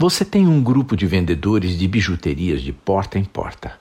[0.00, 3.72] Você tem um grupo de vendedores de bijuterias de porta em porta.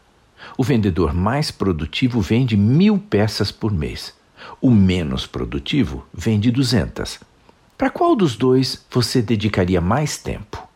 [0.58, 4.16] O vendedor mais produtivo vende mil peças por mês.
[4.60, 7.20] O menos produtivo vende 200.
[7.78, 10.68] Para qual dos dois você dedicaria mais tempo?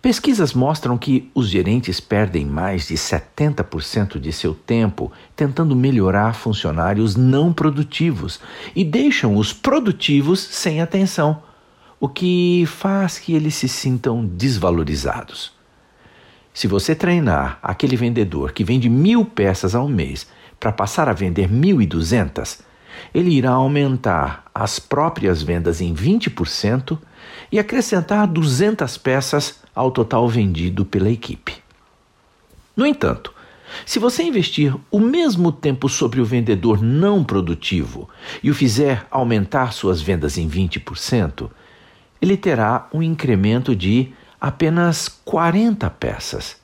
[0.00, 7.16] Pesquisas mostram que os gerentes perdem mais de 70% de seu tempo tentando melhorar funcionários
[7.16, 8.40] não produtivos
[8.74, 11.42] e deixam os produtivos sem atenção,
[11.98, 15.52] o que faz que eles se sintam desvalorizados.
[16.52, 20.26] Se você treinar aquele vendedor que vende mil peças ao mês
[20.58, 22.62] para passar a vender mil e duzentas,
[23.14, 26.98] ele irá aumentar as próprias vendas em 20%
[27.52, 31.54] e acrescentar 200 peças ao total vendido pela equipe.
[32.74, 33.34] No entanto,
[33.84, 38.08] se você investir o mesmo tempo sobre o vendedor não produtivo
[38.42, 41.50] e o fizer aumentar suas vendas em 20%,
[42.20, 46.56] ele terá um incremento de apenas 40 peças.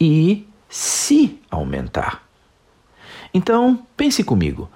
[0.00, 2.22] E se aumentar.
[3.34, 4.70] Então, pense comigo.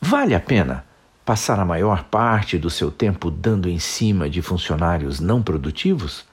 [0.00, 0.84] Vale a pena
[1.24, 6.24] passar a maior parte do seu tempo dando em cima de funcionários não produtivos?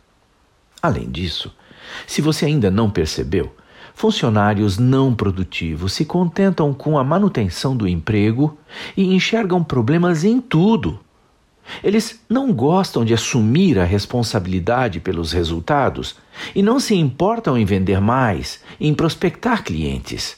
[0.81, 1.53] Além disso,
[2.05, 3.55] se você ainda não percebeu,
[3.93, 8.57] funcionários não produtivos se contentam com a manutenção do emprego
[8.95, 10.99] e enxergam problemas em tudo.
[11.83, 16.15] Eles não gostam de assumir a responsabilidade pelos resultados
[16.55, 20.37] e não se importam em vender mais, em prospectar clientes.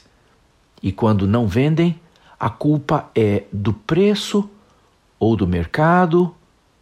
[0.82, 1.98] E quando não vendem,
[2.38, 4.48] a culpa é do preço
[5.18, 6.34] ou do mercado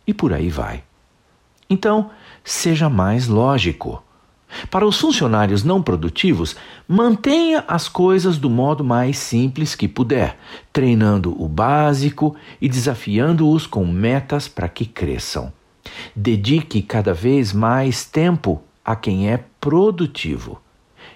[0.07, 0.85] e por aí vai.
[1.69, 2.11] Então,
[2.45, 4.03] seja mais lógico.
[4.71, 10.39] Para os funcionários não produtivos, mantenha as coisas do modo mais simples que puder,
[10.73, 15.53] treinando o básico e desafiando-os com metas para que cresçam.
[16.15, 20.61] Dedique cada vez mais tempo a quem é produtivo.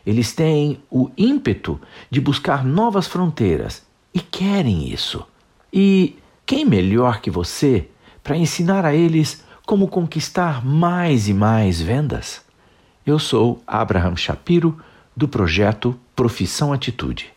[0.05, 5.25] Eles têm o ímpeto de buscar novas fronteiras e querem isso.
[5.73, 7.89] E quem melhor que você
[8.23, 12.43] para ensinar a eles como conquistar mais e mais vendas?
[13.05, 14.79] Eu sou Abraham Shapiro,
[15.17, 17.33] do projeto Profissão Atitude.